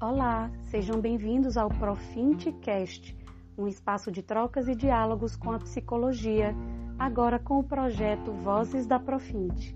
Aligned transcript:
Olá, 0.00 0.48
sejam 0.70 1.00
bem-vindos 1.00 1.56
ao 1.56 1.68
Profintcast, 1.68 3.16
um 3.58 3.66
espaço 3.66 4.12
de 4.12 4.22
trocas 4.22 4.68
e 4.68 4.74
diálogos 4.76 5.34
com 5.34 5.50
a 5.50 5.58
psicologia, 5.58 6.54
agora 6.96 7.36
com 7.36 7.58
o 7.58 7.64
projeto 7.64 8.30
Vozes 8.30 8.86
da 8.86 9.00
Profint. 9.00 9.74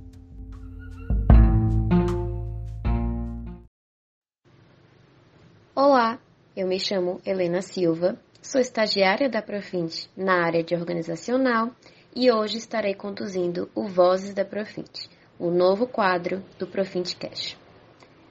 Olá, 5.75 6.21
eu 6.57 6.69
me 6.69 6.79
chamo 6.79 7.21
Helena 7.27 7.61
Silva, 7.61 8.17
sou 8.41 8.61
estagiária 8.61 9.29
da 9.29 9.43
Profint 9.43 10.09
na 10.17 10.45
área 10.45 10.63
de 10.63 10.77
organizacional 10.77 11.73
e 12.15 12.31
hoje 12.31 12.59
estarei 12.59 12.95
conduzindo 12.95 13.69
o 13.75 13.89
Vozes 13.89 14.33
da 14.33 14.45
Profint, 14.45 15.09
o 15.37 15.51
novo 15.51 15.85
quadro 15.89 16.45
do 16.61 16.67
Profintcast. 16.69 17.59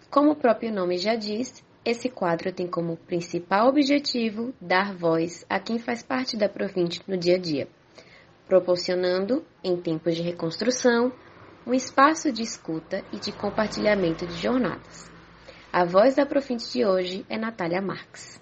Como 0.10 0.32
o 0.32 0.36
próprio 0.38 0.74
nome 0.74 0.98
já 0.98 1.16
diz, 1.16 1.62
esse 1.84 2.10
quadro 2.10 2.52
tem 2.52 2.68
como 2.68 2.96
principal 2.96 3.68
objetivo 3.68 4.54
dar 4.62 4.96
voz 4.96 5.46
a 5.50 5.60
quem 5.60 5.80
faz 5.80 6.04
parte 6.04 6.38
da 6.38 6.48
Provinte 6.48 7.02
no 7.08 7.18
dia 7.18 7.36
a 7.36 7.40
dia, 7.40 7.68
proporcionando, 8.48 9.46
em 9.64 9.76
tempos 9.78 10.16
de 10.16 10.22
reconstrução, 10.22 11.12
um 11.66 11.74
espaço 11.74 12.32
de 12.32 12.42
escuta 12.42 13.04
e 13.12 13.18
de 13.18 13.32
compartilhamento 13.32 14.26
de 14.26 14.34
jornadas. 14.34 15.10
A 15.72 15.86
voz 15.86 16.16
da 16.16 16.26
Profinte 16.26 16.72
de 16.72 16.86
hoje 16.86 17.26
é 17.30 17.38
Natália 17.38 17.82
Marques. 17.82 18.41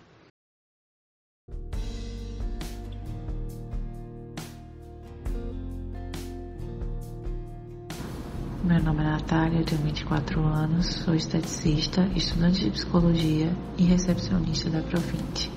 Meu 8.61 8.83
nome 8.83 8.99
é 9.01 9.05
Natália, 9.05 9.63
tenho 9.63 9.81
24 9.83 10.43
anos, 10.43 10.85
sou 10.87 11.15
esteticista, 11.15 12.05
estudante 12.13 12.65
de 12.65 12.69
psicologia 12.71 13.55
e 13.77 13.83
recepcionista 13.83 14.69
da 14.69 14.81
Profinte. 14.81 15.49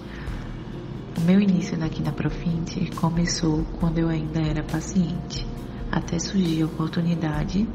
O 1.18 1.20
meu 1.22 1.40
início 1.40 1.82
aqui 1.84 2.00
na 2.00 2.12
Profinte 2.12 2.88
começou 2.94 3.64
quando 3.80 3.98
eu 3.98 4.08
ainda 4.08 4.40
era 4.40 4.62
paciente, 4.62 5.44
até 5.90 6.16
surgir 6.20 6.62
a 6.62 6.66
oportunidade 6.66 7.68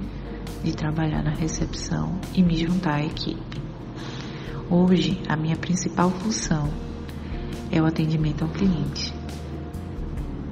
de 0.63 0.73
trabalhar 0.73 1.21
na 1.21 1.31
recepção 1.31 2.17
e 2.33 2.41
me 2.41 2.55
juntar 2.55 2.95
à 2.95 3.05
equipe. 3.05 3.61
Hoje, 4.69 5.21
a 5.27 5.35
minha 5.35 5.57
principal 5.57 6.09
função 6.09 6.69
é 7.69 7.81
o 7.81 7.85
atendimento 7.85 8.45
ao 8.45 8.49
cliente. 8.49 9.13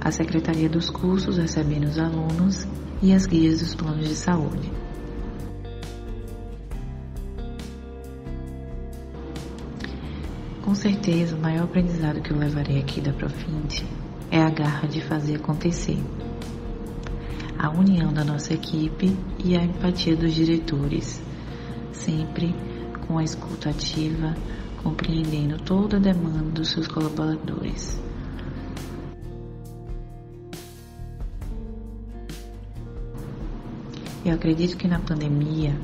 A 0.01 0.11
secretaria 0.11 0.67
dos 0.67 0.89
cursos 0.89 1.37
recebendo 1.37 1.85
os 1.85 1.97
alunos 1.97 2.67
e 3.01 3.13
as 3.13 3.25
guias 3.25 3.59
dos 3.59 3.75
planos 3.75 4.07
de 4.07 4.15
saúde. 4.15 4.71
Com 10.63 10.73
certeza, 10.73 11.35
o 11.35 11.39
maior 11.39 11.65
aprendizado 11.65 12.21
que 12.21 12.31
eu 12.31 12.37
levarei 12.37 12.79
aqui 12.79 12.99
da 12.99 13.13
Profinte 13.13 13.85
é 14.31 14.41
a 14.41 14.49
garra 14.49 14.87
de 14.87 14.99
fazer 15.01 15.35
acontecer. 15.35 15.97
A 17.57 17.69
união 17.69 18.11
da 18.11 18.23
nossa 18.23 18.53
equipe 18.53 19.15
e 19.43 19.55
a 19.55 19.63
empatia 19.63 20.15
dos 20.15 20.33
diretores, 20.33 21.21
sempre 21.91 22.53
com 23.07 23.17
a 23.17 23.23
escuta 23.23 23.69
ativa, 23.69 24.35
compreendendo 24.81 25.57
toda 25.59 25.97
a 25.97 25.99
demanda 25.99 26.51
dos 26.51 26.71
seus 26.71 26.87
colaboradores. 26.87 27.97
Eu 34.25 34.33
acredito 34.33 34.75
que 34.75 34.87
na 34.87 34.97
pandemia 34.97 35.79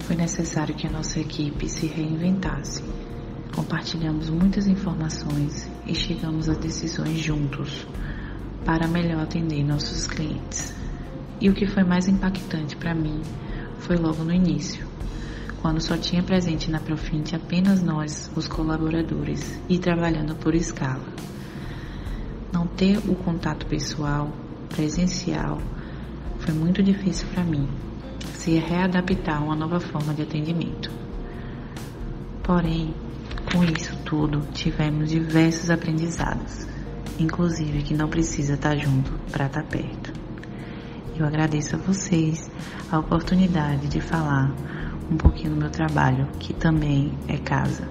foi 0.00 0.16
necessário 0.16 0.74
que 0.74 0.84
a 0.84 0.90
nossa 0.90 1.20
equipe 1.20 1.68
se 1.68 1.86
reinventasse. 1.86 2.82
Compartilhamos 3.54 4.28
muitas 4.28 4.66
informações 4.66 5.70
e 5.86 5.94
chegamos 5.94 6.48
a 6.48 6.54
decisões 6.54 7.20
juntos 7.20 7.86
para 8.64 8.88
melhor 8.88 9.22
atender 9.22 9.62
nossos 9.62 10.08
clientes. 10.08 10.74
E 11.40 11.48
o 11.48 11.54
que 11.54 11.68
foi 11.68 11.84
mais 11.84 12.08
impactante 12.08 12.74
para 12.76 12.96
mim 12.96 13.22
foi 13.78 13.96
logo 13.96 14.24
no 14.24 14.32
início, 14.32 14.84
quando 15.62 15.80
só 15.80 15.96
tinha 15.96 16.24
presente 16.24 16.68
na 16.68 16.80
Profint 16.80 17.32
apenas 17.32 17.80
nós, 17.80 18.28
os 18.34 18.48
colaboradores, 18.48 19.56
e 19.68 19.78
trabalhando 19.78 20.34
por 20.34 20.52
escala. 20.52 21.06
Não 22.52 22.66
ter 22.66 22.98
o 22.98 23.14
contato 23.14 23.66
pessoal, 23.66 24.32
presencial, 24.68 25.62
foi 26.46 26.54
muito 26.54 26.80
difícil 26.80 27.26
para 27.34 27.42
mim 27.42 27.68
se 28.34 28.52
readaptar 28.52 29.38
a 29.38 29.44
uma 29.44 29.56
nova 29.56 29.80
forma 29.80 30.14
de 30.14 30.22
atendimento. 30.22 30.92
Porém, 32.44 32.94
com 33.52 33.64
isso 33.64 33.96
tudo, 34.04 34.46
tivemos 34.52 35.10
diversos 35.10 35.70
aprendizados, 35.70 36.68
inclusive 37.18 37.82
que 37.82 37.94
não 37.94 38.08
precisa 38.08 38.54
estar 38.54 38.76
junto 38.76 39.10
para 39.32 39.46
estar 39.46 39.64
perto. 39.64 40.12
Eu 41.18 41.26
agradeço 41.26 41.74
a 41.74 41.78
vocês 41.80 42.48
a 42.92 43.00
oportunidade 43.00 43.88
de 43.88 44.00
falar 44.00 44.54
um 45.10 45.16
pouquinho 45.16 45.50
do 45.50 45.56
meu 45.56 45.70
trabalho, 45.70 46.28
que 46.38 46.54
também 46.54 47.12
é 47.26 47.38
casa. 47.38 47.88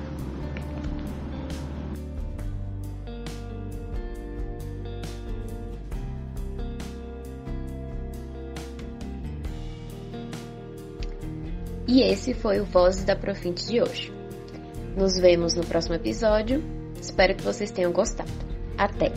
E 11.88 12.02
esse 12.02 12.34
foi 12.34 12.60
o 12.60 12.66
Vozes 12.66 13.04
da 13.04 13.16
Profinte 13.16 13.68
de 13.68 13.82
hoje. 13.82 14.12
Nos 14.98 15.18
vemos 15.18 15.54
no 15.54 15.64
próximo 15.66 15.96
episódio. 15.96 16.64
Espero 17.00 17.36
que 17.36 17.44
vocês 17.44 17.70
tenham 17.70 17.92
gostado. 17.92 18.32
Até! 18.78 19.12